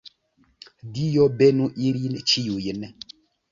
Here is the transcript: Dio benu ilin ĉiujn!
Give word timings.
Dio 0.95 1.27
benu 1.43 1.69
ilin 1.91 2.19
ĉiujn! 2.33 2.91